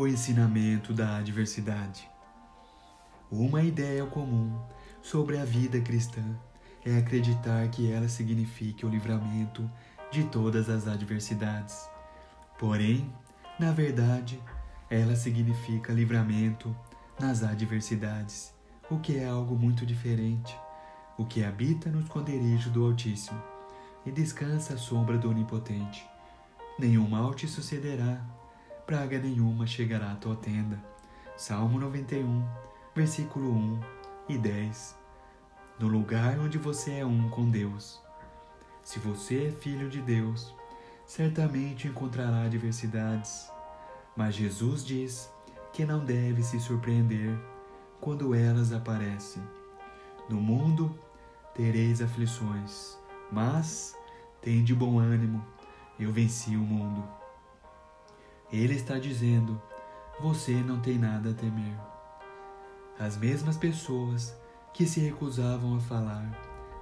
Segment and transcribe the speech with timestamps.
[0.00, 2.08] o ensinamento da adversidade.
[3.30, 4.58] Uma ideia comum
[5.02, 6.22] sobre a vida cristã
[6.82, 9.70] é acreditar que ela signifique o livramento
[10.10, 11.86] de todas as adversidades.
[12.58, 13.12] Porém,
[13.58, 14.42] na verdade,
[14.88, 16.74] ela significa livramento
[17.20, 18.54] nas adversidades,
[18.90, 20.56] o que é algo muito diferente.
[21.18, 23.42] O que habita no esconderijo do Altíssimo
[24.06, 26.08] e descansa à sombra do Onipotente.
[26.78, 28.18] Nenhum mal te sucederá,
[28.90, 30.76] praga nenhuma chegará à tua tenda.
[31.36, 32.44] Salmo 91,
[32.92, 33.80] versículo 1
[34.30, 34.98] e 10.
[35.78, 38.02] No lugar onde você é um com Deus.
[38.82, 40.52] Se você é filho de Deus,
[41.06, 43.48] certamente encontrará adversidades,
[44.16, 45.32] mas Jesus diz
[45.72, 47.38] que não deve se surpreender
[48.00, 49.40] quando elas aparecem.
[50.28, 50.98] No mundo
[51.54, 52.98] tereis aflições,
[53.30, 53.96] mas
[54.42, 55.46] tende bom ânimo,
[55.96, 57.19] eu venci o mundo.
[58.52, 59.60] Ele está dizendo:
[60.20, 61.76] você não tem nada a temer.
[62.98, 64.34] As mesmas pessoas
[64.74, 66.30] que se recusavam a falar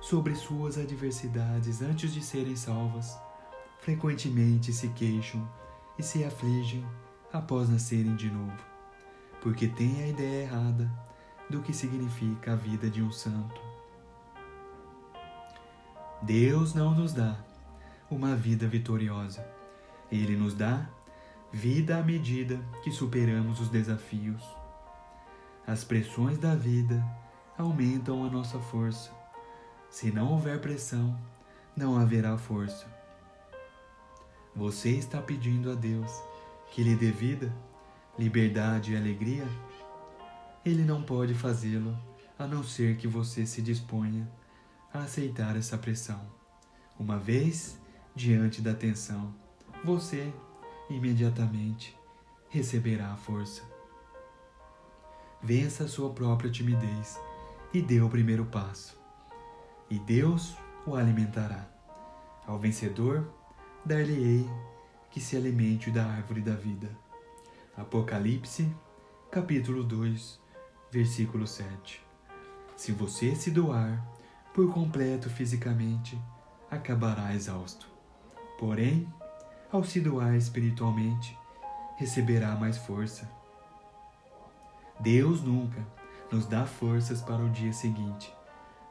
[0.00, 3.18] sobre suas adversidades antes de serem salvas,
[3.80, 5.48] frequentemente se queixam
[5.98, 6.84] e se afligem
[7.32, 8.56] após nascerem de novo,
[9.40, 10.90] porque têm a ideia errada
[11.50, 13.60] do que significa a vida de um santo.
[16.22, 17.36] Deus não nos dá
[18.10, 19.46] uma vida vitoriosa.
[20.10, 20.88] Ele nos dá
[21.52, 24.42] vida à medida que superamos os desafios.
[25.66, 27.04] As pressões da vida
[27.56, 29.10] aumentam a nossa força.
[29.90, 31.18] Se não houver pressão,
[31.76, 32.86] não haverá força.
[34.54, 36.10] Você está pedindo a Deus
[36.70, 37.54] que lhe dê vida,
[38.18, 39.46] liberdade e alegria?
[40.64, 41.96] Ele não pode fazê-lo
[42.38, 44.30] a não ser que você se disponha
[44.92, 46.20] a aceitar essa pressão.
[46.98, 47.78] Uma vez
[48.14, 49.34] diante da tensão,
[49.84, 50.32] você
[50.90, 51.96] imediatamente
[52.48, 53.62] receberá a força.
[55.42, 57.18] Vença a sua própria timidez
[57.72, 58.98] e dê o primeiro passo,
[59.90, 60.56] e Deus
[60.86, 61.68] o alimentará.
[62.46, 63.30] Ao vencedor,
[63.84, 64.48] dar-lhe-ei
[65.10, 66.90] que se alimente da árvore da vida.
[67.76, 68.74] Apocalipse,
[69.30, 70.40] capítulo 2,
[70.90, 72.02] versículo 7.
[72.76, 74.04] Se você se doar
[74.54, 76.18] por completo fisicamente,
[76.70, 77.86] acabará exausto.
[78.58, 79.12] Porém,
[79.70, 81.36] ao se doar espiritualmente,
[81.96, 83.28] receberá mais força.
[85.00, 85.84] Deus nunca
[86.30, 88.32] nos dá forças para o dia seguinte,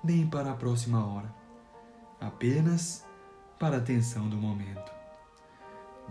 [0.04, 1.34] nem para a próxima hora,
[2.20, 3.06] apenas
[3.60, 4.92] para a tensão do momento.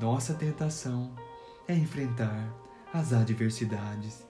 [0.00, 1.10] Nossa tentação
[1.66, 2.48] é enfrentar
[2.93, 4.27] as adversidades,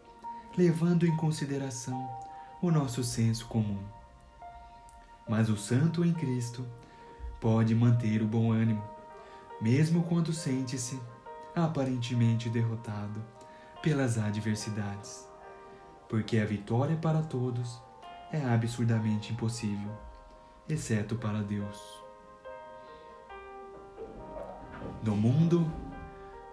[0.57, 2.09] levando em consideração
[2.63, 3.83] o nosso senso comum.
[5.29, 6.67] Mas o santo em Cristo
[7.41, 8.83] pode manter o bom ânimo,
[9.61, 11.01] mesmo quando sente-se
[11.55, 13.25] aparentemente derrotado
[13.83, 15.27] pelas adversidades,
[16.09, 17.81] porque a vitória para todos
[18.33, 19.91] é absurdamente impossível,
[20.69, 22.05] exceto para Deus.
[25.03, 25.71] No mundo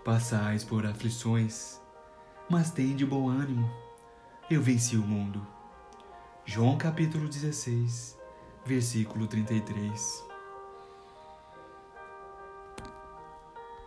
[0.04, 1.82] passais por aflições,
[2.50, 3.70] mas tende bom ânimo,
[4.50, 5.46] eu venci o mundo.
[6.46, 8.20] João capítulo 16,
[8.66, 10.33] versículo 33.